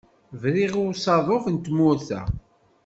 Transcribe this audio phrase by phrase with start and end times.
[0.41, 2.21] Briɣ i usaḍuf n tmurt-a.